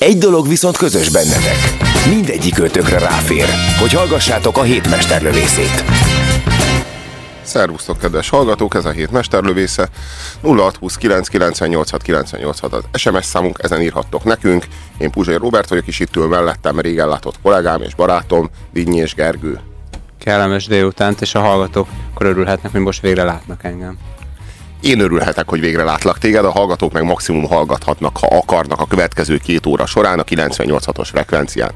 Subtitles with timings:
[0.00, 1.56] Egy dolog viszont közös bennetek.
[2.08, 3.44] Mindegyik ötökre ráfér,
[3.80, 5.84] hogy hallgassátok a hét mesterlövészét.
[7.42, 9.88] Szervusztok, kedves hallgatók, ez a hét mesterlövésze.
[10.42, 14.66] 0629 986 986 az SMS számunk, ezen írhattok nekünk.
[14.98, 19.14] Én Puzsai Robert vagyok, és itt ül mellettem régen látott kollégám és barátom, Vinnyi és
[19.14, 19.60] Gergő.
[20.18, 23.98] kellemes délutánt, és a hallgatók akkor örülhetnek, hogy most végre látnak engem.
[24.80, 29.36] Én örülhetek, hogy végre látlak téged, a hallgatók meg maximum hallgathatnak, ha akarnak a következő
[29.36, 31.70] két óra során a 98.6-os frekvencián.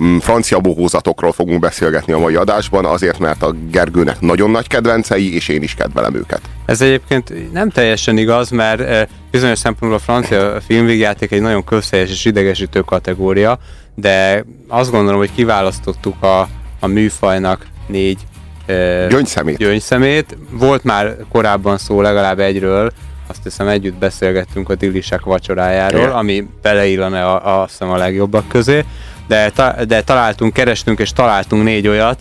[0.00, 5.34] Mm, Francia bohózatokról fogunk beszélgetni a mai adásban, azért, mert a Gergőnek nagyon nagy kedvencei,
[5.34, 6.40] és én is kedvelem őket.
[6.66, 12.10] Ez egyébként nem teljesen igaz, mert eh, bizonyos szempontból a francia filmvégjáték egy nagyon közhelyes
[12.10, 13.58] és idegesítő kategória,
[13.94, 16.48] de azt gondolom, hogy kiválasztottuk a,
[16.80, 18.18] a műfajnak négy
[19.08, 19.56] Gyöngyszemét.
[19.56, 20.36] gyöngyszemét.
[20.50, 22.92] Volt már korábban szó legalább egyről,
[23.26, 26.12] azt hiszem együtt beszélgettünk a Dillisek vacsorájáról, Igen.
[26.12, 28.84] ami beleillene a, a, azt hiszem a legjobbak közé,
[29.26, 32.20] de, ta, de találtunk, kerestünk és találtunk négy olyat,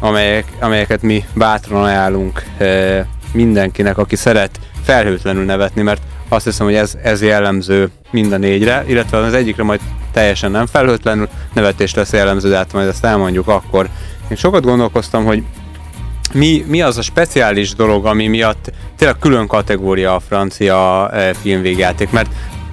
[0.00, 6.74] amelyek, amelyeket mi bátran ajánlunk e, mindenkinek, aki szeret felhőtlenül nevetni, mert azt hiszem, hogy
[6.74, 9.80] ez, ez jellemző mind a négyre, illetve az egyikre majd
[10.12, 13.88] teljesen nem felhőtlenül nevetés lesz jellemző, de hát majd ezt elmondjuk akkor.
[14.28, 15.42] Én sokat gondolkoztam, hogy
[16.34, 22.10] mi, mi az a speciális dolog, ami miatt tényleg külön kategória a francia e, filmvégjáték,
[22.10, 22.30] mert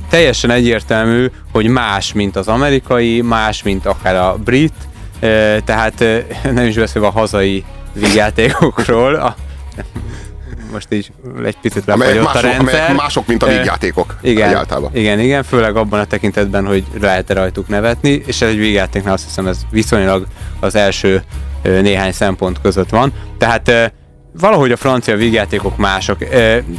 [0.10, 4.74] teljesen egyértelmű, hogy más, mint az amerikai, más, mint akár a brit,
[5.20, 9.36] e, tehát e, nem is beszélve a hazai vígjátékokról, a,
[10.72, 11.12] most így
[11.46, 12.60] egy picit lefagyott a mások, rendszer.
[12.60, 14.90] amelyek mások, mint a vígjátékok igen, egyáltalán.
[14.94, 19.48] igen, igen, főleg abban a tekintetben, hogy lehet rajtuk nevetni, és egy végjátéknál azt hiszem
[19.48, 20.28] ez viszonylag
[20.60, 21.24] az első
[21.64, 23.14] néhány szempont között van.
[23.38, 23.94] Tehát
[24.40, 26.18] valahogy a francia vígjátékok mások.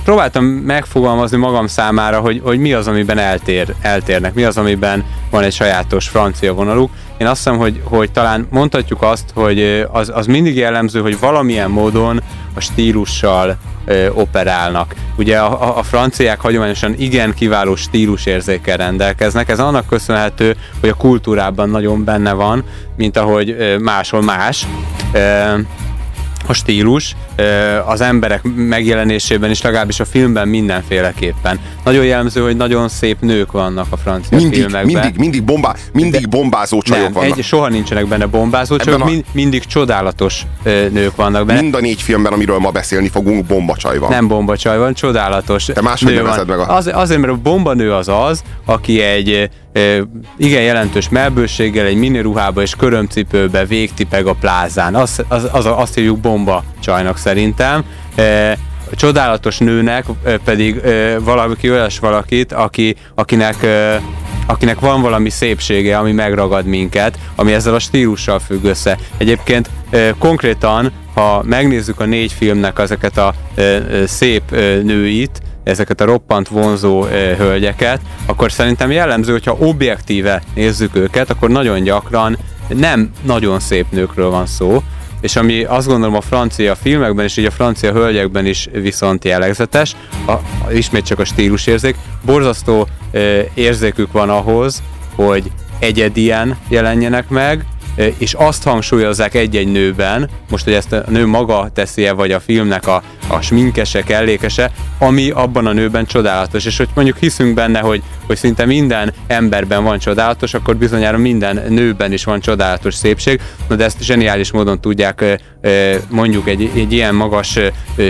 [0.05, 5.43] Próbáltam megfogalmazni magam számára, hogy, hogy mi az, amiben eltér, eltérnek, mi az, amiben van
[5.43, 6.91] egy sajátos francia vonaluk.
[7.19, 11.71] Én azt hiszem, hogy, hogy talán mondhatjuk azt, hogy az, az mindig jellemző, hogy valamilyen
[11.71, 12.23] módon
[12.55, 14.95] a stílussal ö, operálnak.
[15.17, 19.49] Ugye a, a, franciák hagyományosan igen kiváló stílusérzékkel rendelkeznek.
[19.49, 22.65] Ez annak köszönhető, hogy a kultúrában nagyon benne van,
[22.97, 24.67] mint ahogy ö, máshol más.
[25.13, 25.55] Ö,
[26.51, 27.17] a stílus
[27.87, 31.59] az emberek megjelenésében is, legalábbis a filmben mindenféleképpen.
[31.85, 34.85] Nagyon jellemző, hogy nagyon szép nők vannak a francia Mindig, filmekben.
[35.03, 37.39] mindig, mindig, bombá, mindig bombázó csajok nem, vannak.
[37.39, 41.61] egy, soha nincsenek benne bombázó csajok, a- mind, mindig csodálatos nők vannak benne.
[41.61, 44.11] Mind a négy filmben, amiről ma beszélni fogunk, bombacsaj van.
[44.11, 45.65] Nem bombacsaj van, csodálatos.
[45.65, 49.49] Te máshogy nő nevezed meg a- Az, azért, mert a bombanő az az, aki egy
[50.37, 54.95] igen jelentős melbőséggel, egy miniruhába és körömcipőbe végtipeg a plázán.
[54.95, 57.85] Az, az, az, azt hívjuk bomba csajnak szerintem.
[58.91, 60.05] A csodálatos nőnek
[60.45, 60.81] pedig
[61.21, 63.67] valaki olyas valakit, aki, akinek
[64.47, 68.99] akinek van valami szépsége, ami megragad minket, ami ezzel a stílussal függ össze.
[69.17, 69.71] Egyébként
[70.19, 73.35] konkrétan, ha megnézzük a négy filmnek ezeket a
[74.07, 74.51] szép
[74.83, 81.51] nőit, ezeket a roppant vonzó e, hölgyeket, akkor szerintem jellemző, hogyha objektíve nézzük őket, akkor
[81.51, 82.39] nagyon gyakran
[82.69, 84.83] nem nagyon szép nőkről van szó,
[85.21, 89.97] és ami azt gondolom a francia filmekben és így a francia hölgyekben is viszont jellegzetes,
[90.25, 90.43] a, a,
[90.73, 93.19] ismét csak a stílusérzék, borzasztó e,
[93.55, 94.83] érzékük van ahhoz,
[95.15, 97.65] hogy egyedien jelenjenek meg,
[98.19, 102.87] és azt hangsúlyozzák egy-egy nőben, most, hogy ezt a nő maga teszi-e, vagy a filmnek
[102.87, 106.65] a, a sminkese, kellékese, ami abban a nőben csodálatos.
[106.65, 111.63] És hogy mondjuk hiszünk benne, hogy, hogy szinte minden emberben van csodálatos, akkor bizonyára minden
[111.69, 115.41] nőben is van csodálatos szépség, na de ezt zseniális módon tudják
[116.09, 117.59] mondjuk egy, egy ilyen magas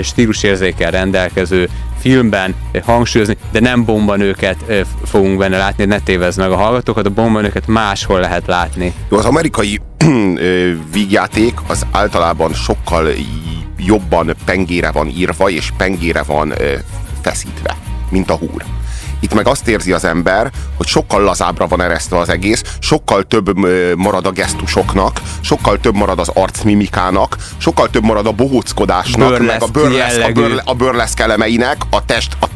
[0.03, 1.69] stílusérzékkel rendelkező
[2.01, 2.55] filmben
[2.85, 8.21] hangsúlyozni, de nem bombanőket fogunk benne látni, ne tévezz meg a hallgatókat, a bombanőket máshol
[8.21, 8.93] lehet látni.
[9.11, 9.81] Jó, az amerikai
[10.93, 13.09] vígjáték az általában sokkal
[13.77, 16.53] jobban pengére van írva, és pengére van
[17.21, 17.77] feszítve,
[18.11, 18.65] mint a húr.
[19.21, 23.59] Itt meg azt érzi az ember, hogy sokkal lazábbra van eresztve az egész, sokkal több
[23.97, 29.67] marad a gesztusoknak, sokkal több marad az arcmimikának, sokkal több marad a bohóckodásnak, meg a
[29.67, 32.47] Burleszk a, burle, a burleszk elemeinek, a test, a,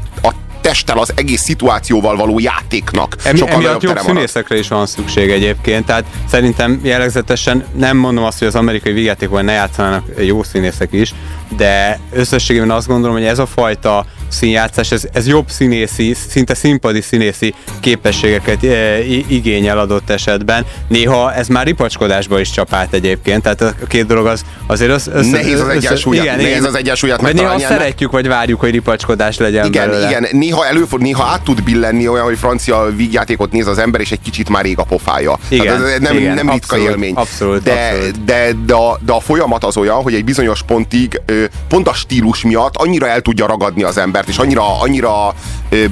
[0.64, 3.16] testtel, az egész szituációval való játéknak.
[3.24, 8.38] Emi, sokkal emiatt jobb színészekre is van szükség egyébként, tehát szerintem jellegzetesen nem mondom azt,
[8.38, 11.14] hogy az amerikai vígjátékban ne játszanának jó színészek is,
[11.56, 17.00] de összességében azt gondolom, hogy ez a fajta színjátszás, ez, ez jobb színészi, szinte színpadi
[17.00, 18.98] színészi képességeket e,
[19.28, 20.64] igényel adott esetben.
[20.88, 25.30] Néha ez már ripacskodásba is csapát egyébként, tehát a két dolog az azért az, össze,
[25.30, 27.66] Nehéz az egyensúlyat- nehéz az egyensúlyat Vagy néha ennek.
[27.66, 30.08] szeretjük, vagy várjuk, hogy ripacskodás legyen Igen, belőle.
[30.08, 34.10] igen, néha előfordul, néha át tud billenni olyan, hogy francia vígjátékot néz az ember, és
[34.12, 35.38] egy kicsit már ég a pofája.
[35.48, 37.14] Igen, Tehát ez nem, igen, nem ritka abszolút, élmény.
[37.14, 38.24] abszolút, de, abszolút.
[38.24, 41.20] De, de, a, de a folyamat az olyan, hogy egy bizonyos pontig
[41.68, 45.34] pont a stílus miatt annyira el tudja ragadni az embert, és annyira, annyira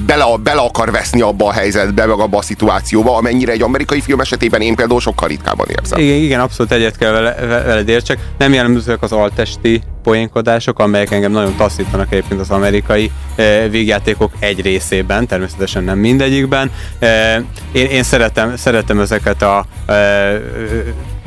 [0.05, 4.19] bele, bele akar veszni abba a helyzetbe, meg abba a szituációba, amennyire egy amerikai film
[4.19, 5.99] esetében én például sokkal ritkábban érzem.
[5.99, 8.19] Igen, igen, abszolút egyet kell vele, ve- veled értsek.
[8.37, 14.61] Nem jellemzőek az altesti poénkodások, amelyek engem nagyon taszítanak egyébként az amerikai e, végjátékok egy
[14.61, 16.71] részében, természetesen nem mindegyikben.
[16.99, 17.35] E,
[17.71, 19.93] én, én szeretem, szeretem ezeket a e,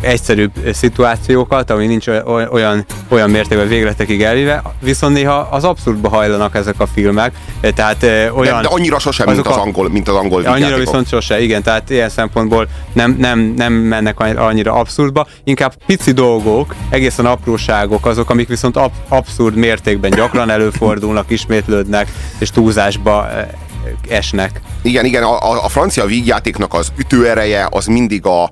[0.00, 6.54] egyszerűbb szituációkat, ami nincs oly- olyan, olyan mértékben végletekig elvive, viszont néha az abszurdba hajlanak
[6.54, 8.62] ezek a filmek, e, tehát e, De, olyan...
[8.62, 10.84] de annyira sosem, mint az angol, mint az angol Annyira vígjátékok.
[10.84, 16.12] viszont sose, igen, tehát ilyen szempontból nem, nem, nem mennek annyi- annyira abszurdba, inkább pici
[16.12, 22.08] dolgok, egészen apróságok azok, amik viszont ab, abszurd mértékben gyakran előfordulnak, ismétlődnek,
[22.38, 23.46] és túlzásba eh,
[24.09, 24.61] esnek.
[24.83, 28.50] Igen, igen, a, a, francia vígjátéknak az ütőereje az mindig a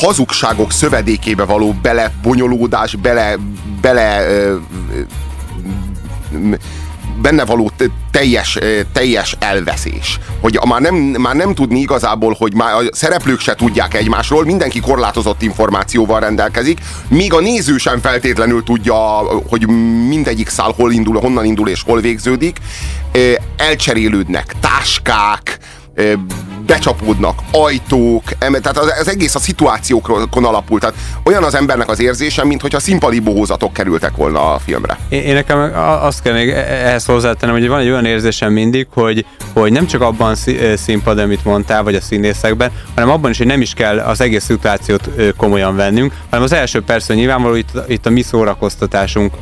[0.00, 3.36] hazugságok szövedékébe való belebonyolódás, bele,
[3.80, 4.56] bele ö,
[4.92, 5.00] ö,
[6.38, 6.60] m-
[7.22, 10.18] benne való te- teljes, ö, teljes elveszés.
[10.40, 14.80] Hogy már nem, már nem tudni igazából, hogy már a szereplők se tudják egymásról, mindenki
[14.80, 18.94] korlátozott információval rendelkezik, még a néző sem feltétlenül tudja,
[19.48, 19.68] hogy
[20.08, 22.58] mindegyik szál hol indul, honnan indul és hol végződik.
[23.12, 25.58] Ö, Elcserélődnek táskák,
[25.94, 26.12] ö,
[26.66, 30.80] becsapódnak ajtók, em- tehát az, az egész a szituációkon alapul.
[30.80, 34.98] Tehát olyan az embernek az érzése, mintha színpadi bohózatok kerültek volna a filmre.
[35.08, 39.26] Én, én nekem azt kell még ehhez hozzátennem, hogy van egy olyan érzésem mindig, hogy,
[39.52, 40.34] hogy nem csak abban
[40.76, 44.44] színpad, amit mondtál, vagy a színészekben, hanem abban is, hogy nem is kell az egész
[44.44, 49.34] szituációt komolyan vennünk, hanem az első persze nyilvánvaló itt, itt a mi szórakoztatásunk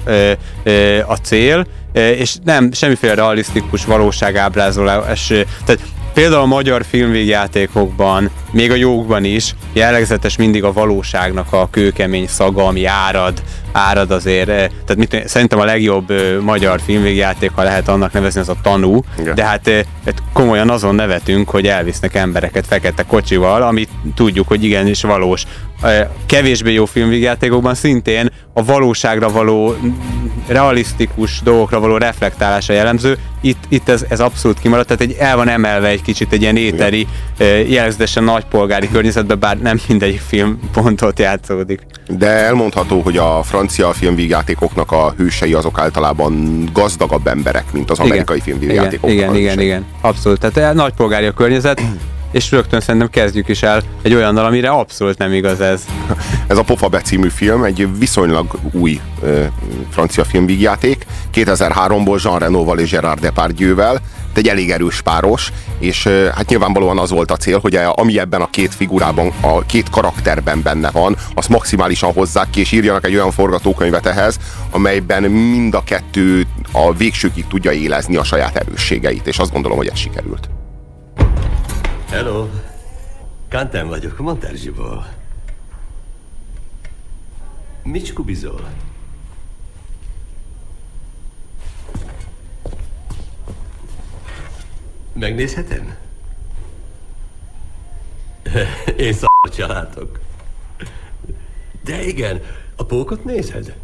[1.06, 5.26] a cél, és nem semmiféle realisztikus valóságábrázolás.
[5.64, 5.80] Tehát
[6.14, 12.66] Például a magyar filmvégjátékokban, még a jókban is jellegzetes mindig a valóságnak a kőkemény szaga,
[12.66, 13.42] ami árad,
[13.76, 14.48] árad azért.
[14.48, 18.56] eh, Tehát mit, szerintem a legjobb ö, magyar filmvégjáték, ha lehet annak nevezni, az a
[18.62, 19.00] tanú.
[19.18, 19.34] Igen.
[19.34, 24.64] De hát, eh, hát komolyan azon nevetünk, hogy elvisznek embereket fekete kocsival, amit tudjuk, hogy
[24.64, 25.42] igenis valós.
[25.82, 29.74] Eh, Kevésbé jó filmvégjátékokban szintén a valóságra való,
[30.46, 33.18] realisztikus dolgokra való reflektálása jellemző.
[33.40, 36.56] Itt, itt ez, ez abszolút kimaradt, tehát egy, el van emelve egy kicsit egy ilyen
[36.56, 37.06] éteri,
[37.36, 41.80] eh, jellegzetesen nagypolgári környezetben, bár nem mindegyik film pontot játszódik.
[42.08, 48.36] De elmondható, hogy a francia filmvígjátékoknak a hősei azok általában gazdagabb emberek, mint az amerikai
[48.36, 49.64] igen, filmvígjátékoknak igen, igen, hősei.
[49.64, 50.38] igen, abszolút.
[50.38, 51.82] Tehát eh, nagypolgári a környezet,
[52.32, 55.84] és rögtön szerintem kezdjük is el egy olyannal, amire abszolút nem igaz ez.
[56.46, 59.44] Ez a Pofa című film egy viszonylag új ö,
[59.90, 64.00] francia filmvígjáték, 2003-ból Jean Renoval és Gerard Depardieu-vel,
[64.34, 68.18] de egy elég erős páros, és hát nyilvánvalóan az volt a cél, hogy a- ami
[68.18, 73.04] ebben a két figurában, a két karakterben benne van, azt maximálisan hozzák ki, és írjanak
[73.04, 74.38] egy olyan forgatókönyvet ehhez,
[74.70, 79.88] amelyben mind a kettő a végsőkig tudja élezni a saját erősségeit, és azt gondolom, hogy
[79.88, 80.48] ez sikerült.
[82.10, 82.46] Hello.
[83.50, 85.06] Kantem vagyok, Monterzsiból.
[87.82, 88.12] Mit
[95.24, 95.96] Megnézhetem?
[98.96, 100.20] Én szar látok.
[101.84, 102.42] De igen,
[102.76, 103.76] a pókot nézed?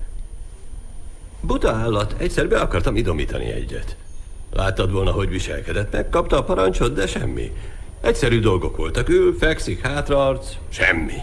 [1.41, 3.97] Buta állat, egyszer be akartam idomítani egyet.
[4.53, 7.53] Láttad volna, hogy viselkedett, megkapta a parancsot, de semmi.
[8.01, 11.19] Egyszerű dolgok voltak, ül, fekszik, hátraarc, semmi.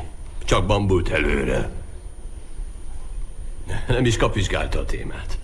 [0.46, 1.70] Csak bambult előre.
[3.88, 5.38] Nem is kapizsgálta a témát.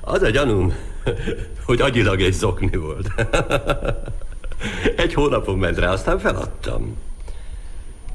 [0.00, 0.74] Az a gyanúm,
[1.66, 3.08] hogy agyilag egy zokni volt.
[4.96, 6.98] Egy hónapon ment rá, aztán feladtam.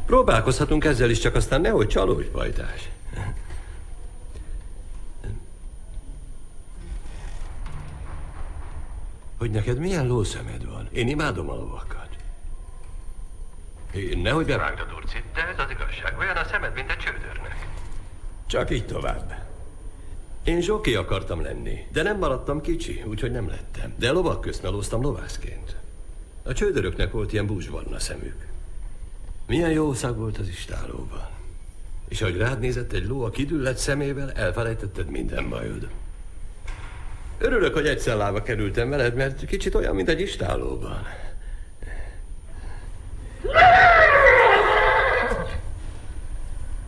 [0.06, 2.90] Próbálkozhatunk ezzel is, csak aztán nehogy csalódj, pajtás.
[9.38, 10.88] Hogy neked milyen lószemed van?
[10.92, 12.08] Én imádom a lovakat.
[13.94, 16.18] Én nehogy bevágd a durcit, de ez az igazság.
[16.20, 17.68] Olyan a szemed, mint egy csődörnek.
[18.48, 19.34] Csak így tovább.
[20.50, 23.94] Én zsoki akartam lenni, de nem maradtam kicsi, úgyhogy nem lettem.
[23.98, 25.76] De lovak közt melóztam lovászként.
[26.44, 28.46] A csődöröknek volt ilyen búzsbarna szemük.
[29.48, 31.28] Milyen jó szag volt az istálóban.
[32.08, 35.88] És ahogy rád nézett egy ló a kidüllett szemével, elfelejtetted minden bajod.
[37.38, 41.08] Örülök, hogy egy szellába kerültem veled, mert kicsit olyan, mint egy istálóban.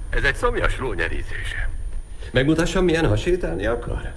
[0.09, 1.70] Ez egy szomjas ló nyerítése.
[2.31, 4.11] Megmutassam, milyen ha sétálni akar?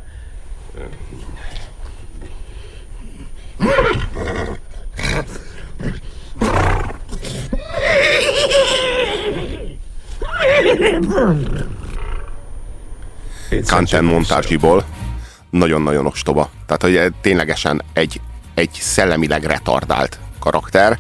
[13.67, 14.85] Kanten montázsiból
[15.51, 16.51] nagyon-nagyon ostoba.
[16.67, 18.21] Tehát, hogy ténylegesen egy,
[18.55, 20.99] egy szellemileg retardált karakter.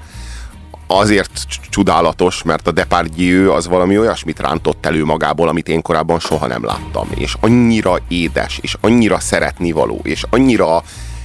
[0.87, 1.31] Azért
[1.71, 6.65] csodálatos, mert a Depardieu az valami olyasmit rántott elő magából, amit én korábban soha nem
[6.65, 7.09] láttam.
[7.15, 10.83] És annyira édes, és annyira szeretnivaló, és annyira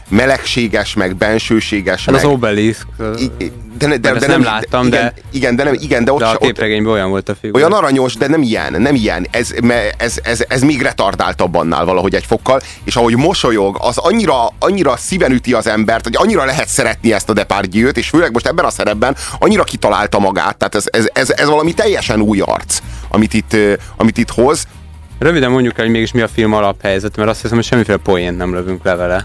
[0.09, 2.05] melegséges, meg bensőséges.
[2.05, 2.25] Hát meg...
[2.25, 2.87] az Obelisk,
[3.77, 6.25] de, de, de, de nem láttam, igen, de- Igen, de, nem, igen, de ott, de
[6.25, 7.65] a képregényben olyan volt a figura.
[7.65, 9.27] olyan aranyos, de nem ilyen, nem ilyen.
[9.31, 9.53] Ez,
[9.97, 14.97] ez, ez, ez még retardáltabb annál valahogy egy fokkal, és ahogy mosolyog, az annyira, annyira
[14.97, 18.65] szíven üti az embert, hogy annyira lehet szeretni ezt a Depardieu-t, és főleg most ebben
[18.65, 23.33] a szerepben annyira kitalálta magát, tehát ez, ez, ez, ez valami teljesen új arc, amit
[23.33, 23.55] itt,
[23.97, 24.67] amit itt hoz.
[25.19, 28.37] Röviden mondjuk el, hogy mégis mi a film alaphelyzet, mert azt hiszem, hogy semmiféle poént
[28.37, 29.23] nem lövünk le vele.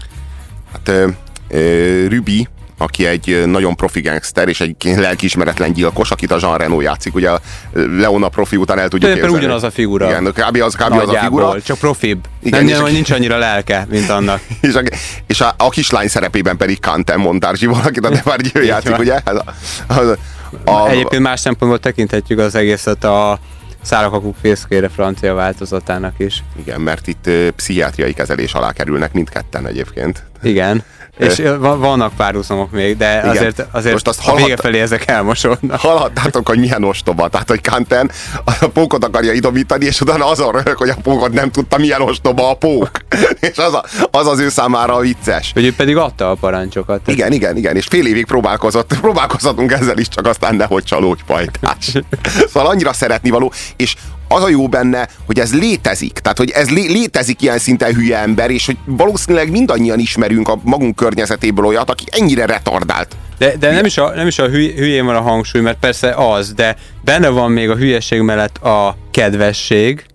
[0.75, 1.07] Hát ö,
[1.49, 6.81] ö, Ruby, aki egy nagyon profi gangster, és egy lelkiismeretlen gyilkos, akit a Jean Reno
[6.81, 7.39] játszik, ugye a
[7.73, 9.35] Leona profi után el tudjuk képzelni.
[9.37, 10.07] ugyanaz a figura.
[10.07, 10.61] Igen, kb.
[10.61, 10.93] az, kb.
[10.93, 11.61] az a figura.
[11.61, 12.25] csak profibb.
[12.43, 14.41] Igen, nem, és nincs annyira lelke, mint annak.
[14.61, 14.81] és a,
[15.27, 18.99] és a, a kislány szerepében pedig Kanten Montarzsi akit a Depardieu játszik, van.
[18.99, 19.19] ugye?
[19.25, 20.17] Ez a,
[20.63, 23.39] a, a, Egyébként más szempontból tekinthetjük az egészet a
[23.85, 26.43] Szárakakuk fészkére francia változatának is.
[26.59, 30.23] Igen, mert itt ö, pszichiátriai kezelés alá kerülnek mindketten egyébként.
[30.41, 30.83] Igen.
[31.17, 33.29] És va- vannak párhuzamok még, de Igen.
[33.29, 35.79] azért, azért Most azt a vége felé ezek elmosódnak.
[35.79, 37.27] Hallhattátok, hogy milyen ostoba.
[37.27, 38.11] Tehát, hogy Kanten
[38.43, 42.49] a pókot akarja idomítani, és utána azon röhög, hogy a pókot nem tudta, milyen ostoba
[42.49, 42.89] a pók.
[43.39, 45.51] és az, a, az az ő számára a vicces.
[45.53, 47.07] Hogy ő pedig adta a parancsokat.
[47.07, 51.91] Igen, igen, igen, és fél évig próbálkozott, próbálkozhatunk ezzel is, csak aztán nehogy csalódjpajtás.
[52.53, 53.95] szóval annyira szeretni való, és
[54.27, 56.13] az a jó benne, hogy ez létezik.
[56.13, 60.59] Tehát, hogy ez lé- létezik ilyen szinten hülye ember, és hogy valószínűleg mindannyian ismerünk a
[60.63, 63.15] magunk környezetéből olyat, aki ennyire retardált.
[63.37, 66.09] De, de nem is a, nem is a hüly, hülyén van a hangsúly, mert persze
[66.09, 70.05] az, de benne van még a hülyeség mellett a kedvesség,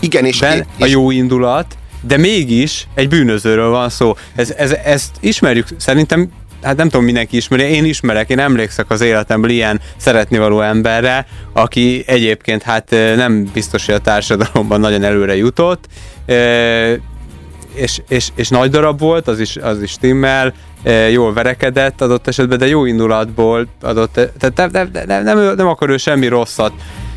[0.00, 4.16] Igen, és, ben, a és jó indulat, de mégis egy bűnözőről van szó.
[4.36, 6.30] Ez, ez, ezt ismerjük, szerintem,
[6.62, 12.04] hát nem tudom, mindenki ismeri, én ismerek, én emlékszek az életemből ilyen szeretnivaló emberre, aki
[12.06, 15.84] egyébként hát nem biztos, hogy a társadalomban nagyon előre jutott,
[17.74, 22.26] és, és, és nagy darab volt, az is, az is stimmel, e, jól verekedett adott
[22.26, 26.72] esetben, de jó indulatból adott, tehát nem, nem, nem, nem, nem akar ő semmi rosszat.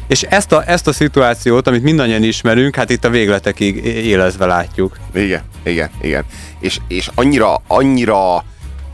[0.07, 4.97] És ezt a, ezt a szituációt, amit mindannyian ismerünk, hát itt a végletekig élezve látjuk.
[5.13, 6.23] Igen, igen, igen.
[6.59, 8.43] És, és annyira, annyira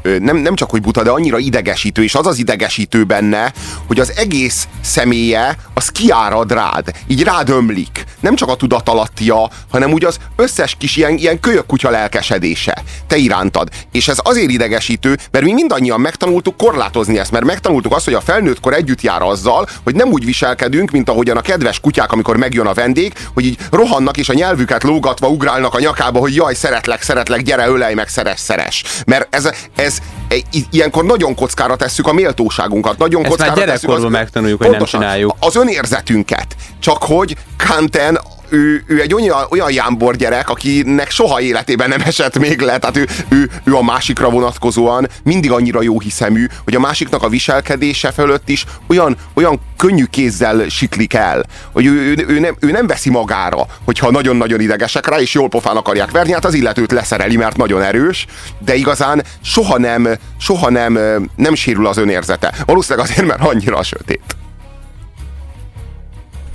[0.03, 3.53] nem, nem csak hogy buta, de annyira idegesítő, és az az idegesítő benne,
[3.87, 8.03] hogy az egész személye az kiárad rád, így rád ömlik.
[8.19, 13.17] Nem csak a tudatalattia, hanem úgy az összes kis ilyen, ilyen kölyök kutya lelkesedése te
[13.17, 13.69] irántad.
[13.91, 18.21] És ez azért idegesítő, mert mi mindannyian megtanultuk korlátozni ezt, mert megtanultuk azt, hogy a
[18.21, 22.65] felnőttkor együtt jár azzal, hogy nem úgy viselkedünk, mint ahogyan a kedves kutyák, amikor megjön
[22.65, 27.01] a vendég, hogy így rohannak és a nyelvüket lógatva ugrálnak a nyakába, hogy jaj, szeretlek,
[27.01, 28.83] szeretlek, gyere, ölej meg, szeres, szeres.
[29.05, 29.88] Mert ez, ez
[30.27, 34.61] e, i- ilyenkor nagyon kockára tesszük a méltóságunkat, nagyon Ezt már kockára tesszük gyerekkorban megtanuljuk,
[34.63, 35.35] hogy nem csináljuk.
[35.39, 36.55] Az önérzetünket.
[36.79, 37.35] Csak hogy
[37.67, 38.19] Kanten
[38.49, 42.97] ő, ő egy olyan, olyan jámbor gyerek, akinek soha életében nem esett még le, tehát
[42.97, 48.11] ő, ő, ő a másikra vonatkozóan mindig annyira jó hiszemű, hogy a másiknak a viselkedése
[48.11, 52.87] fölött is olyan, olyan könnyű kézzel siklik el, hogy ő, ő, ő, nem, ő nem
[52.87, 57.35] veszi magára, hogyha nagyon-nagyon idegesek rá, és jól pofán akarják verni, hát az illetőt leszereli,
[57.35, 58.25] mert nagyon erős,
[58.59, 60.99] de igazán soha nem, soha nem,
[61.35, 62.53] nem sérül az önérzete.
[62.65, 64.38] Valószínűleg azért, mert annyira sötét.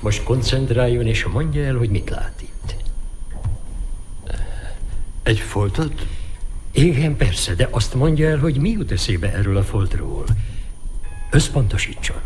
[0.05, 2.75] Most koncentráljon és mondja el, hogy mit lát itt.
[5.23, 6.07] Egy foltot?
[6.73, 10.25] Igen, persze, de azt mondja el, hogy mi jut eszébe erről a foltról.
[11.31, 12.17] Összpontosítson.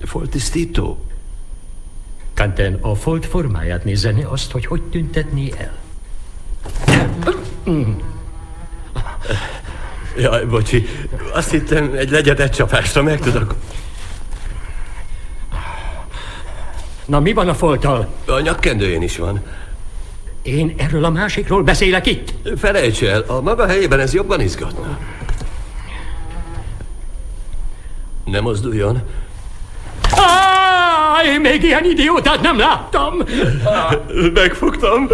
[0.00, 1.04] Foltisztító?
[2.34, 5.78] Kanten a folt formáját nézze, ne azt, hogy hogy tüntetné el.
[10.16, 10.86] Jaj, bocsi.
[11.32, 13.54] Azt hittem, egy legyedet csapásra meg tudok.
[17.04, 18.08] Na, mi van a folttal?
[18.26, 19.40] A nyakkendőjén is van.
[20.42, 22.34] Én erről a másikról beszélek itt.
[22.56, 24.98] Felejts el, a maga helyében ez jobban izgatna.
[28.24, 29.02] Ne mozduljon.
[31.16, 33.14] Áj, még ilyen idiótát nem láttam!
[34.34, 35.08] Megfogtam.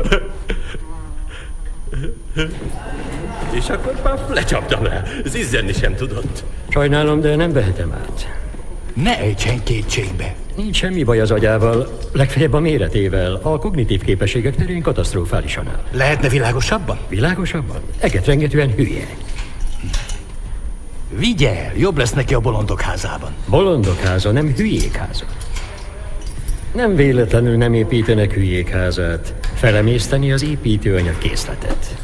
[3.50, 5.02] És akkor paf, lecsaptam rá.
[5.24, 6.44] Zizzenni sem tudott.
[6.68, 8.28] Sajnálom, de nem vehetem át.
[9.02, 10.34] Ne ejtsen kétségbe.
[10.56, 13.40] Nincs semmi baj az agyával, legfeljebb a méretével.
[13.42, 15.82] A kognitív képességek terén katasztrofálisan áll.
[15.92, 16.98] Lehetne világosabban?
[17.08, 17.80] Világosabban?
[17.98, 19.06] Egetrengetően hülye.
[21.16, 23.30] Vigye el, jobb lesz neki a bolondok házában.
[23.46, 25.24] Bolondok háza, nem hülyék háza.
[26.72, 29.34] Nem véletlenül nem építenek hülyék házát.
[29.54, 31.96] Felemészteni az építőanyag készletet.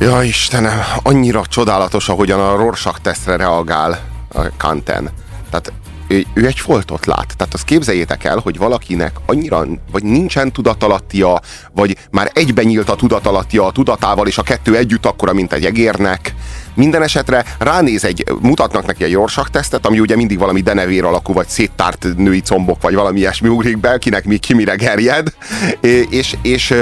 [0.00, 5.10] Ja, Istenem, annyira csodálatos, ahogyan a Rorschach tesztre reagál a Kanten.
[5.50, 5.72] Tehát
[6.10, 7.36] ő, ő egy foltot lát.
[7.36, 11.40] Tehát azt képzeljétek el, hogy valakinek annyira, vagy nincsen tudatalattia,
[11.72, 15.64] vagy már egyben nyílt a tudatalattia a tudatával, és a kettő együtt akkora, mint egy
[15.64, 16.34] egérnek.
[16.74, 21.32] Minden esetre ránéz egy, mutatnak neki egy Rorschach tesztet, ami ugye mindig valami denevér alakú,
[21.32, 25.34] vagy széttárt női combok, vagy valami ilyesmi ugrik be, kinek mi, ki mire gerjed,
[26.10, 26.74] és, és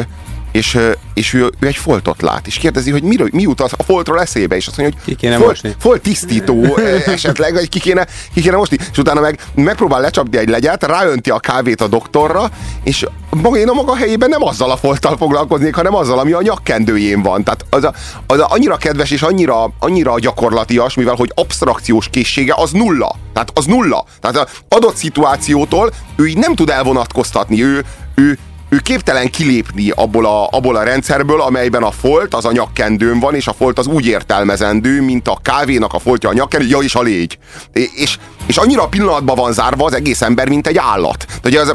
[0.52, 0.78] és,
[1.14, 4.56] és ő, ő egy foltot lát, és kérdezi, hogy miről, mi jut a foltról eszébe,
[4.56, 5.74] és azt mondja, hogy ki kéne folt, mosni.
[5.78, 6.76] folt tisztító
[7.06, 11.30] esetleg, vagy ki kéne, ki kéne mosni, és utána meg megpróbál lecsapni egy legyet, ráönti
[11.30, 12.50] a kávét a doktorra,
[12.84, 16.42] és maga én a maga helyében nem azzal a folttal foglalkoznék, hanem azzal, ami a
[16.42, 17.44] nyakkendőjén van.
[17.44, 17.94] Tehát az, a,
[18.26, 23.14] az a annyira kedves és annyira, annyira gyakorlatias, mivel hogy abstrakciós készsége az nulla.
[23.32, 24.04] Tehát az nulla.
[24.20, 27.62] Tehát az adott szituációtól ő így nem tud elvonatkoztatni.
[27.62, 32.52] Ő, ő, ő képtelen kilépni abból a, abból a rendszerből, amelyben a folt az a
[32.52, 36.66] nyakkendőn van, és a folt az úgy értelmezendő, mint a kávénak a foltja a nyakkendő,
[36.66, 37.38] ja és a légy.
[37.72, 41.26] És, és annyira a pillanatban van zárva az egész ember, mint egy állat.
[41.42, 41.74] Tehát az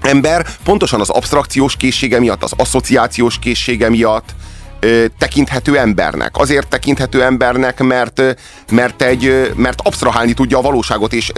[0.00, 4.34] ember pontosan az abstrakciós készsége miatt, az asszociációs készsége miatt,
[5.18, 6.36] tekinthető embernek.
[6.36, 8.22] Azért tekinthető embernek, mert,
[8.70, 11.32] mert, egy, mert absztrahálni tudja a valóságot, és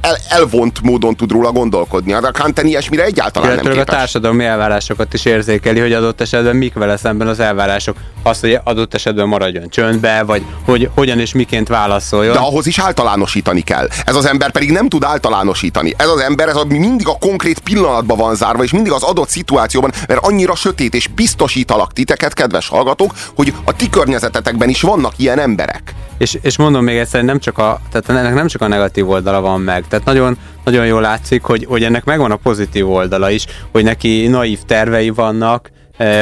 [0.00, 2.12] el, elvont módon tud róla gondolkodni.
[2.12, 3.96] A Kanten ilyesmire egyáltalán Illetve nem a képes.
[3.98, 7.96] társadalmi elvárásokat is érzékeli, hogy adott esetben mik vele szemben az elvárások.
[8.22, 12.32] Az, hogy adott esetben maradjon csöndbe, vagy hogy hogyan és miként válaszoljon.
[12.32, 13.88] De ahhoz is általánosítani kell.
[14.04, 15.94] Ez az ember pedig nem tud általánosítani.
[15.96, 19.28] Ez az ember ez a, mindig a konkrét pillanatban van zárva, és mindig az adott
[19.28, 25.12] szituációban, mert annyira sötét, és biztosítalak titeket, kedves hallgatók, hogy a ti környezetetekben is vannak
[25.16, 25.94] ilyen emberek.
[26.18, 29.40] És, és mondom még egyszer, nem csak a, tehát ennek nem csak a negatív oldala
[29.40, 29.84] van meg.
[29.88, 34.26] Tehát nagyon, nagyon jól látszik, hogy, hogy ennek megvan a pozitív oldala is, hogy neki
[34.26, 35.70] naív tervei vannak,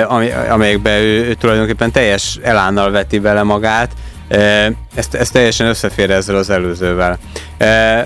[0.08, 3.90] ami, amelyekbe ő, ő tulajdonképpen teljes elánnal veti bele magát.
[4.28, 7.18] Eh, ezt, ezt teljesen összefér ezzel az előzővel.
[7.56, 8.04] Eh,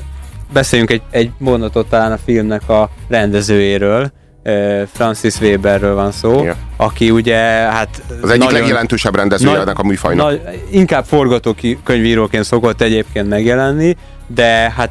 [0.52, 4.10] beszéljünk egy, egy mondatot talán a filmnek a rendezőjéről,
[4.42, 6.56] eh, Francis Weberről van szó, Igen.
[6.76, 10.26] aki ugye hát Az egyik nagyon- legjelentősebb rendezője ennek a műfajnak.
[10.26, 14.90] nagy, inkább forgatókönyvíróként szokott egyébként megjelenni, de hát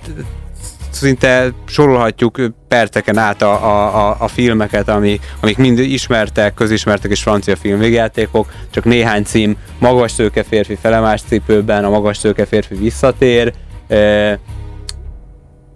[0.94, 7.56] szinte sorolhatjuk perceken át a, a, a, filmeket, ami, amik mind ismertek, közismertek és francia
[7.56, 13.54] filmvégjátékok, csak néhány cím, Magas szőke férfi felemás cipőben, a Magas szőke férfi visszatér,
[13.88, 14.32] ö,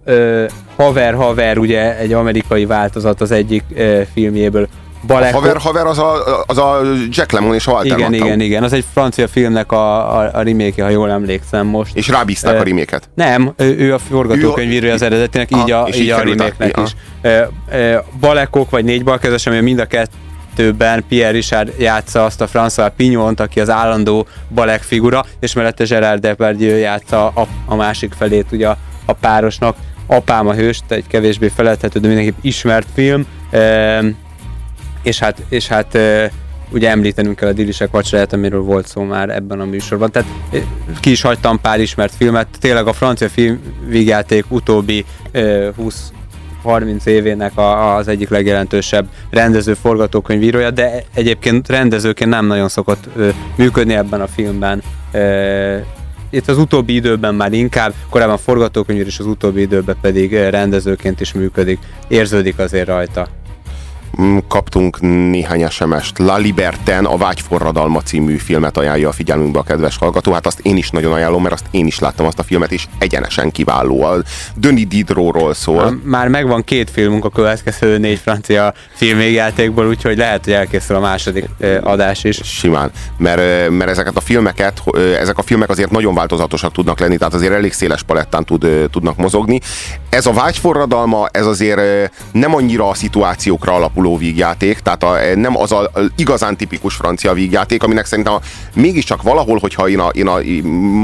[0.04, 0.44] ö,
[0.76, 4.68] Haver Haver, ugye egy amerikai változat az egyik ö, filmjéből,
[5.08, 8.26] A Balek, haver, haver az a, az a Jack Lemmon és a Walter igen, Matthau.
[8.26, 8.62] igen, igen.
[8.62, 11.96] Az egy francia filmnek a, a, a remake ha jól emlékszem most.
[11.96, 13.08] És rábízták Ö, a reméket.
[13.14, 16.94] Nem, ő, ő a forgatókönyvírója az eredetinek, így Ah, a, így így a remake is.
[18.20, 23.40] Balekok vagy négy balkezes, ami mind a kettőben Pierre Richard játsza azt a François Pignont,
[23.40, 28.68] aki az állandó balek figura, és mellette Gerard Depardieu játsza a, a másik felét ugye
[28.68, 29.76] a, a párosnak.
[30.06, 33.26] Apám a hős, egy kevésbé feledhető, de mindenképp ismert film.
[33.50, 33.98] Ö,
[35.06, 35.98] és hát, és hát
[36.70, 40.10] ugye említenünk kell a Dilisek vacsoráját, amiről volt szó már ebben a műsorban.
[40.10, 40.28] Tehát
[41.00, 46.12] ki is hagytam pár ismert filmet, tényleg a francia filmvígjáték utóbbi ö, 20
[46.62, 53.08] 30 évének a, az egyik legjelentősebb rendező forgatókönyvírója, de egyébként rendezőként nem nagyon szokott
[53.56, 54.82] működni ebben a filmben.
[55.12, 55.76] Ö,
[56.30, 61.32] itt az utóbbi időben már inkább, korábban forgatókönyvíró, és az utóbbi időben pedig rendezőként is
[61.32, 61.78] működik.
[62.08, 63.28] Érződik azért rajta.
[64.22, 66.18] Mm, kaptunk néhány SMS-t.
[66.18, 70.32] La Liberten, a Vágyforradalma című filmet ajánlja a figyelmünkbe a kedves hallgató.
[70.32, 72.86] Hát azt én is nagyon ajánlom, mert azt én is láttam azt a filmet, és
[72.98, 74.02] egyenesen kiváló.
[74.02, 74.22] A
[74.54, 76.00] Denis Diderotról szól.
[76.04, 81.48] Már megvan két filmünk a következő négy francia filmvégjátékból, úgyhogy lehet, hogy elkészül a második
[81.82, 82.40] adás is.
[82.44, 84.82] Simán, mert, mert ezeket a filmeket,
[85.20, 89.16] ezek a filmek azért nagyon változatosak tudnak lenni, tehát azért elég széles palettán tud, tudnak
[89.16, 89.60] mozogni.
[90.08, 95.56] Ez a vágyforradalma, ez azért nem annyira a szituációkra alapuló, hasonló vígjáték, tehát a, nem
[95.56, 98.40] az a, a igazán tipikus francia vígjáték, aminek szerintem a,
[98.74, 100.38] mégiscsak valahol, hogyha én a, én a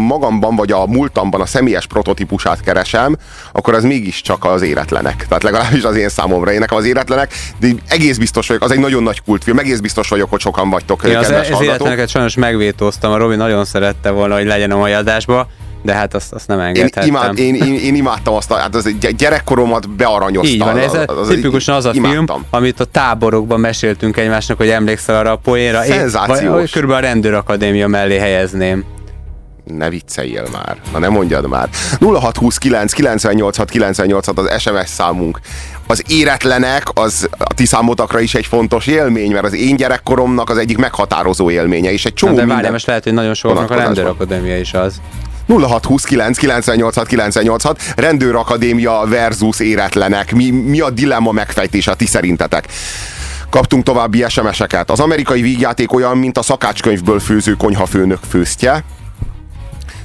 [0.07, 3.17] magamban vagy a múltamban a személyes prototípusát keresem,
[3.53, 5.27] akkor az mégiscsak az éretlenek.
[5.29, 6.53] Tehát legalábbis az én számomra.
[6.53, 10.09] Én nekem az éretlenek, de egész biztos vagyok, az egy nagyon nagy kultfilm, egész biztos
[10.09, 11.65] vagyok, hogy sokan vagytok Én az, kedves az hallgatók.
[11.65, 15.49] életleneket sajnos megvétóztam, a Robi nagyon szerette volna, hogy legyen a mai adásba,
[15.83, 17.07] de hát azt, azt nem Én, engedhettem.
[17.07, 20.49] imád, én, én, én, imádtam azt, a, hát az egy gyerekkoromat bearanyozta.
[20.53, 22.45] Így van, ez az- az- tipikusan az a film, imádtam.
[22.51, 25.85] amit a táborokban meséltünk egymásnak, hogy emlékszel arra a poénra.
[25.87, 26.53] Én- Szenzációs.
[26.53, 28.85] vagy Körülbelül a rendőrakadémia mellé helyezném.
[29.64, 30.77] Ne vicceljél már.
[30.92, 31.68] Na nem mondjad már.
[32.01, 35.40] 0629 986 986 az SMS számunk.
[35.87, 40.57] Az éretlenek az a ti számotokra is egy fontos élmény, mert az én gyerekkoromnak az
[40.59, 42.57] egyik meghatározó élménye, és egy csomó Na, de minden...
[42.57, 45.01] várjál, most lehet, hogy nagyon sokaknak a rendőrakadémia is az.
[45.48, 50.33] 0629 986 986 Rendőrakadémia versus éretlenek.
[50.33, 52.68] Mi, mi a dilemma megfejtése a ti szerintetek?
[53.50, 54.90] Kaptunk további SMS-eket.
[54.90, 58.85] Az amerikai vígjáték olyan, mint a szakácskönyvből főző konyhafőnök főztje,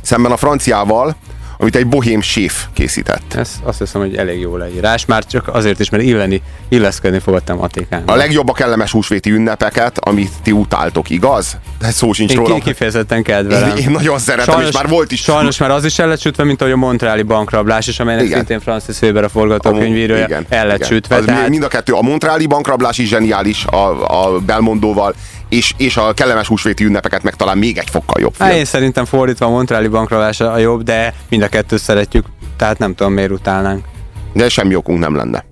[0.01, 1.15] szemben a franciával,
[1.57, 3.33] amit egy bohém séf készített.
[3.33, 7.61] Ez azt hiszem, hogy elég jó leírás, már csak azért is, mert illeni, illeszkedni fogadtam
[7.61, 8.03] Atékán.
[8.05, 11.57] A legjobb a kellemes húsvéti ünnepeket, amit ti utáltok, igaz?
[11.79, 12.53] De szó sincs Én róla.
[12.53, 13.69] ki- kifejezetten kedvelem.
[13.69, 16.43] Én- én nagyon szeretem, és már volt is- Sajnos már az is el lett sütve,
[16.43, 18.37] mint ahogy a Montreali bankrablás is, amelynek Igen.
[18.37, 20.87] szintén Francis Weber a forgatókönyvírója igen, el lett igen.
[20.89, 21.15] sütve.
[21.15, 25.15] Az tehát- Mind a kettő, a Montreali bankrablás is zseniális a, a Belmondóval,
[25.49, 28.49] és, és a kellemes húsvéti ünnepeket meg talán még egy fokkal jobb film.
[28.49, 32.25] Én szerintem fordítva a Montreali bankrablás a jobb, de mind a kettőt szeretjük,
[32.57, 33.85] tehát nem tudom miért utálnánk.
[34.33, 35.45] De semmi okunk nem lenne.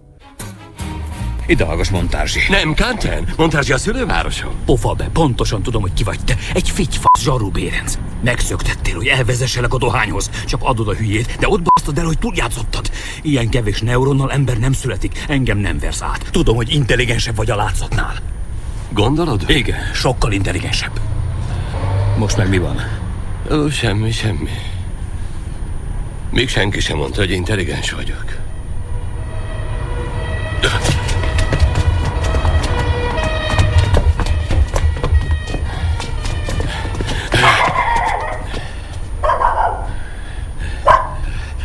[1.47, 2.39] Ide hallgass, Montázsi.
[2.49, 3.27] Nem, Kanten.
[3.37, 4.51] Montázsi a szülővárosom.
[4.65, 6.35] Pofa be, pontosan tudom, hogy ki vagy te.
[6.53, 7.97] Egy figyfasz zsarú bérenc.
[8.23, 10.29] Megszöktettél, hogy elvezesselek a dohányhoz.
[10.45, 12.89] Csak adod a hülyét, de ott basztad el, hogy túljátszottad.
[13.21, 15.23] Ilyen kevés neuronnal ember nem születik.
[15.27, 16.25] Engem nem versz át.
[16.31, 18.34] Tudom, hogy intelligensebb vagy a látszatnál.
[18.95, 19.43] Gondolod?
[19.47, 20.99] Igen, sokkal intelligensebb.
[22.17, 22.77] Most meg mi van?
[23.51, 24.49] Ó, semmi, semmi.
[26.31, 28.37] Még senki sem mondta, hogy intelligens vagyok.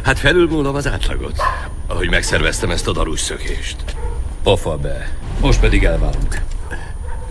[0.03, 1.43] Hát felülmúlom az átlagot,
[1.87, 3.77] ahogy megszerveztem ezt a darús szökést.
[4.43, 5.11] Pofa be.
[5.41, 6.41] Most pedig elválunk.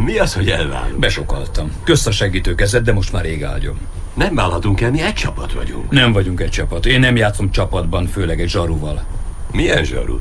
[0.03, 0.99] Mi az, hogy elválunk?
[0.99, 1.71] Besokaltam.
[1.83, 3.77] Kösz a segítő kezed, de most már ég ágyom.
[4.13, 5.91] Nem válhatunk el, mi egy csapat vagyunk.
[5.91, 6.85] Nem vagyunk egy csapat.
[6.85, 9.05] Én nem játszom csapatban, főleg egy zsaruval.
[9.51, 10.19] Milyen zsaru?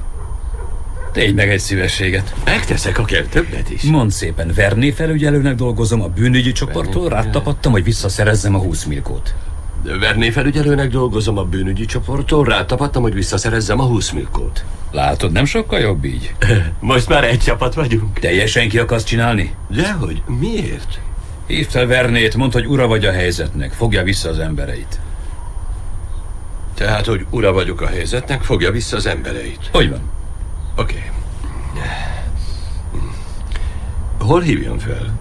[1.12, 2.35] Tégy meg egy szívességet.
[2.45, 3.83] Megteszek akár többet is.
[3.83, 9.35] Mondd szépen, Verné felügyelőnek dolgozom a bűnügyi csoporttól, rátapadtam, hogy visszaszerezzem a 20 milkót.
[9.83, 14.64] Verné felügyelőnek dolgozom a bűnügyi csoporttól, rátapadtam, hogy visszaszerezzem a 20 milkót.
[14.91, 16.35] Látod, nem sokkal jobb így?
[16.81, 18.19] Most már egy csapat vagyunk.
[18.19, 19.55] Teljesen ki akarsz csinálni?
[19.69, 21.01] Dehogy, miért?
[21.47, 25.01] Hívd fel Vernét, mondd, hogy ura vagy a helyzetnek, fogja vissza az embereit.
[26.75, 29.69] Tehát, hogy ura vagyok a helyzetnek, fogja vissza az embereit.
[29.73, 30.01] Hogy van?
[30.77, 31.11] Oké.
[34.19, 35.19] Hol hívjam fel?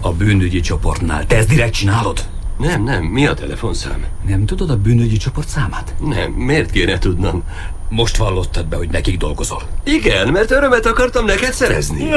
[0.00, 1.26] A bűnügyi csoportnál.
[1.26, 2.24] Te ezt direkt csinálod?
[2.58, 4.04] Nem, nem, mi a telefonszám?
[4.26, 5.94] Nem tudod a bűnügyi csoport számát?
[6.00, 7.42] Nem, miért kéne tudnom?
[7.88, 9.62] Most vallottad be, hogy nekik dolgozol.
[9.84, 12.10] Igen, mert örömet akartam neked szerezni.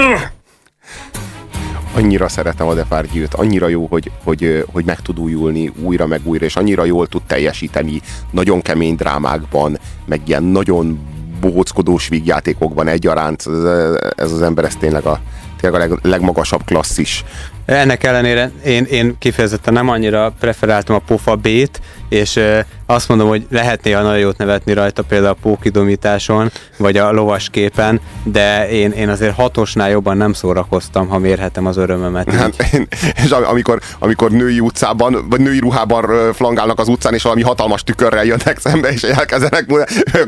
[1.94, 6.46] Annyira szeretem a Depardieu-t, annyira jó, hogy, hogy, hogy meg tud újulni újra meg újra,
[6.46, 8.02] és annyira jól tud teljesíteni
[8.32, 11.00] nagyon kemény drámákban, meg ilyen nagyon
[11.40, 13.44] bohóckodós vígjátékokban egyaránt.
[13.48, 13.64] Ez,
[14.16, 15.20] ez az ember, ez tényleg a,
[15.60, 17.24] tényleg a leg, legmagasabb klasszis.
[17.72, 22.40] Ennek ellenére én, én kifejezetten nem annyira preferáltam a pofa B-t, és
[22.86, 27.50] azt mondom, hogy lehet néha nagyon jót nevetni rajta, például a pókidomításon, vagy a lovas
[27.50, 32.32] képen, de én, én azért hatosnál jobban nem szórakoztam, ha mérhetem az örömömet.
[32.32, 32.88] Hát, én-
[33.24, 37.84] és am- amikor, amikor női utcában, vagy női ruhában flangálnak az utcán, és valami hatalmas
[37.84, 39.66] tükörrel jönnek szembe, és elkezdenek,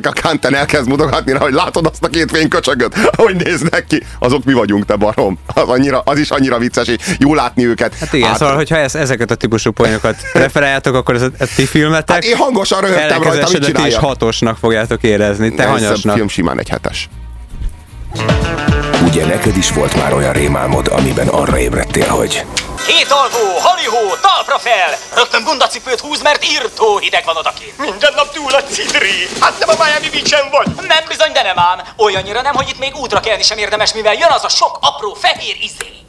[0.03, 4.43] a Kanten elkezd mutogatni rá, hogy látod azt a két fényköcsögöt, hogy néznek ki, azok
[4.43, 5.37] mi vagyunk, te barom.
[5.53, 7.95] Az, annyira, az is annyira vicces, és jó látni őket.
[7.99, 11.65] Hát igen, szóval, hogyha ez, ezeket a típusú poénokat preferáljátok, akkor ez a, a ti
[11.65, 12.15] filmetek.
[12.15, 13.99] Hát én hangosan röhögtem rajta, mit ti is csináljak?
[14.01, 16.15] hatosnak fogjátok érezni, te Ez hanyasnak.
[16.15, 17.09] film simán egy hetes.
[19.05, 22.45] Ugye neked is volt már olyan rémálmod, amiben arra ébredtél, hogy
[22.87, 24.91] Két alvó, halihó, talpra fel!
[25.15, 27.77] Rögtön bundacipőt húz, mert írtó hideg van odakint.
[27.77, 29.27] Minden nap túl a cidri!
[29.39, 30.87] Hát nem a Miami Beach-en vagy!
[30.87, 31.79] Nem bizony, de nem ám.
[31.97, 35.13] Olyannyira nem, hogy itt még útra kelni sem érdemes, mivel jön az a sok apró
[35.13, 36.02] fehér izé.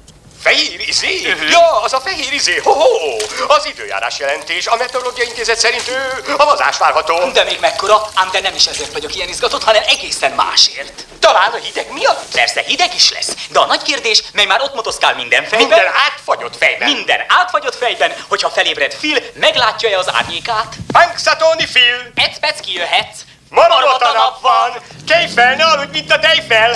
[0.44, 1.36] Fehér izé?
[1.50, 2.56] Ja, az a fehér izé.
[2.56, 3.16] Ho-ho!
[3.48, 4.66] Az időjárás jelentés.
[4.66, 7.30] A Meteorológiai Intézet szerint ő havazás várható.
[7.32, 8.08] De még mekkora?
[8.14, 11.06] Ám de nem is ezért vagyok ilyen izgatott, hanem egészen másért.
[11.20, 12.32] Talán a hideg miatt?
[12.32, 15.68] Persze hideg is lesz, de a nagy kérdés, mely már ott motoszkál minden fejben.
[15.68, 16.90] Minden átfagyott fejben.
[16.90, 20.74] Minden átfagyott fejben, hogyha felébred Phil, meglátja-e az árnyékát?
[20.92, 22.12] Punxsutawney Phil!
[22.14, 23.18] Egy perc kijöhetsz.
[23.54, 24.82] Marmot a nap van!
[25.06, 26.72] Tejfel, ne aludj, mint a tejfel!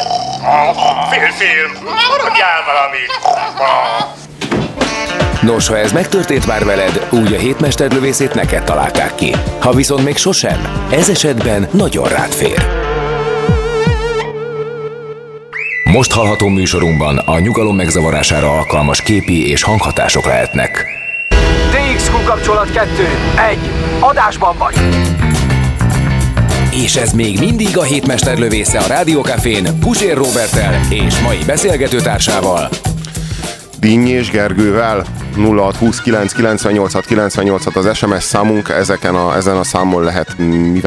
[1.11, 1.73] Fél film!
[1.85, 3.11] Maradjál valamit!
[5.41, 9.35] Nos, ha ez megtörtént már veled, úgy a hétmesterlövészét neked találták ki.
[9.61, 12.67] Ha viszont még sosem, ez esetben nagyon rád fér.
[15.85, 20.87] Most hallható műsorunkban a nyugalom megzavarására alkalmas képi és hanghatások lehetnek.
[21.71, 22.89] TXQ kapcsolat 2.
[23.49, 23.59] 1.
[24.01, 24.75] Adásban vagy.
[26.83, 32.69] És ez még mindig a hétmesterlövésze a Rádiókafén Pusér Robertel és mai beszélgetőtársával.
[33.81, 35.05] Dinny és Gergővel
[35.37, 40.81] 0629 98 98 az SMS számunk, ezeken a, ezen a számon lehet mi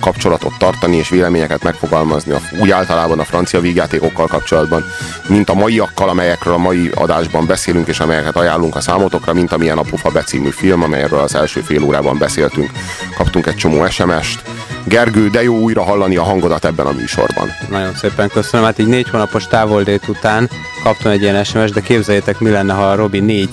[0.00, 4.84] kapcsolatot tartani és véleményeket megfogalmazni, úgy általában a francia vígjátékokkal kapcsolatban,
[5.28, 9.78] mint a maiakkal, amelyekről a mai adásban beszélünk, és amelyeket ajánlunk a számotokra, mint amilyen
[9.78, 12.70] a Pufa becímű film, amelyről az első fél órában beszéltünk.
[13.16, 14.42] Kaptunk egy csomó SMS-t.
[14.84, 17.48] Gergő, de jó újra hallani a hangodat ebben a műsorban.
[17.70, 18.66] Nagyon szépen köszönöm.
[18.66, 20.50] Hát így négy hónapos távoldét után
[20.82, 23.50] kaptam egy ilyen SMS, de képzeljétek, mi lenne, ha a Robi négy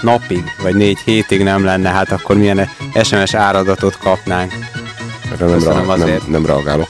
[0.00, 2.68] napig, vagy négy hétig nem lenne, hát akkor milyen
[3.02, 4.52] SMS áradatot kapnánk.
[5.32, 6.88] Erre nem, ra- nem, nem reagálok.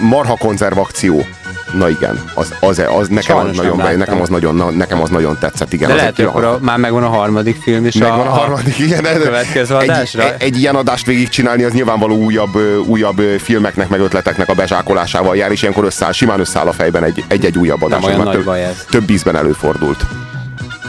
[0.00, 1.26] Marha konzervakció.
[1.72, 5.08] Na igen, az, az, az nekem, az nagyon, be, nekem, az nagyon, na, nekem az
[5.08, 5.72] nagyon tetszett.
[5.72, 8.18] Igen, De az lehet, egy hogy akkor a, már megvan a harmadik film is Megvan
[8.26, 9.04] a, a, harmadik, igen.
[9.04, 10.22] a következő egy, adásra.
[10.34, 12.56] egy, egy ilyen adást végigcsinálni, az nyilvánvaló újabb,
[12.86, 17.24] újabb filmeknek, meg ötleteknek a bezsákolásával jár, és ilyenkor összeáll, simán összeáll a fejben egy-
[17.28, 18.00] egy-egy újabb adás.
[18.00, 18.84] Nem olyan nagy több, baj ez.
[18.90, 20.04] több ízben előfordult.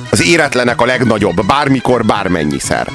[0.10, 2.88] Az éretlenek a legnagyobb, bármikor, bármennyiszer.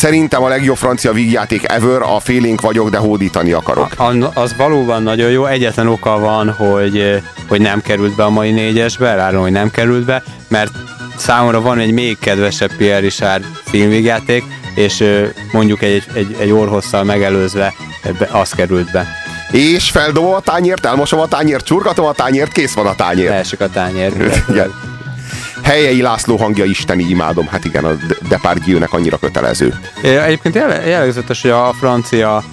[0.00, 3.88] Szerintem a legjobb francia vígjáték ever, a félénk vagyok, de hódítani akarok.
[3.96, 5.46] A- Az valóban nagyon jó.
[5.46, 9.70] Egyetlen oka van, hogy, eh, hogy nem került be a mai négyesbe, elárulom, hogy nem
[9.70, 10.70] került be, mert
[11.16, 17.04] számomra van egy még kedvesebb Pierre Richard filmvégjáték, és eh, mondjuk egy, egy, egy orhosszal
[17.04, 19.06] megelőzve ebbe- az került be.
[19.50, 23.28] És feldobom a tányért, elmosom a tányért, csurgatom a tányért, kész van a tányér.
[23.28, 24.12] Leesik a tányér.
[24.50, 24.72] Igen.
[25.62, 27.46] Helyei László hangja isteni, imádom.
[27.46, 27.96] Hát igen, a
[28.28, 29.74] Depardieu-nek annyira kötelező.
[30.02, 32.44] Egyébként jele- jellegzetes, hogy a francia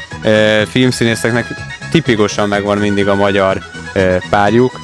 [0.69, 1.45] filmszínészeknek
[1.91, 3.57] tipikusan megvan mindig a magyar
[4.29, 4.79] párjuk,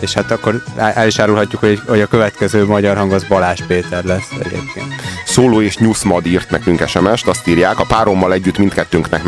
[0.00, 4.04] és hát akkor el is árulhatjuk, hogy, hogy a következő magyar hang az Balázs Péter
[4.04, 4.94] lesz egyébként.
[5.24, 9.22] Szóló és Nyuszmad írt nekünk SMS-t, azt írják, a párommal együtt mindkettőnknek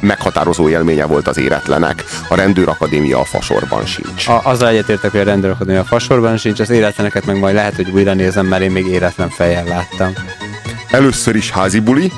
[0.00, 2.04] meghatározó élménye volt az éretlenek.
[2.28, 4.28] A rendőrakadémia a fasorban sincs.
[4.28, 7.90] A, azzal egyetértek, hogy a rendőrakadémia a fasorban sincs, az életleneket meg majd lehet, hogy
[7.90, 10.12] újra nézem, mert én még éretlen fejjel láttam.
[10.90, 12.12] Először is házi buli,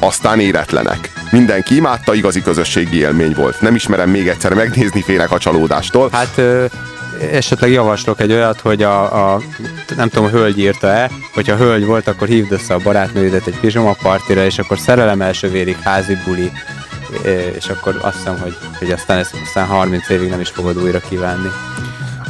[0.00, 1.10] aztán éretlenek.
[1.30, 3.60] Mindenki imádta, igazi közösségi élmény volt.
[3.60, 6.08] Nem ismerem még egyszer megnézni, félek a csalódástól.
[6.12, 6.40] Hát
[7.32, 9.40] esetleg javaslok egy olyat, hogy a, a
[9.96, 13.96] nem tudom, a hölgy írta-e, hogyha hölgy volt, akkor hívd össze a barátnőidet egy pizsoma
[14.02, 16.52] partira, és akkor szerelem első vérig házi buli,
[17.56, 21.00] és akkor azt hiszem, hogy, hogy aztán ezt aztán 30 évig nem is fogod újra
[21.00, 21.50] kívánni.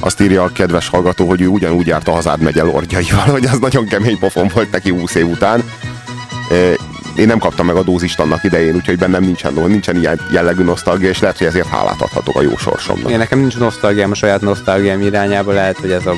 [0.01, 3.59] Azt írja a kedves hallgató, hogy ő ugyanúgy járt a Hazád megye lordjaival, hogy az
[3.59, 5.62] nagyon kemény pofon volt neki 20 év után.
[7.17, 11.09] Én nem kaptam meg a dózist annak idején, úgyhogy bennem nincsen, nincsen ilyen jellegű nosztalgia,
[11.09, 13.11] és lehet, hogy ezért hálát adhatok a jó sorsomnak.
[13.11, 16.15] Én nekem nincs nosztalgiám a saját nosztalgiám irányába, lehet, hogy ez a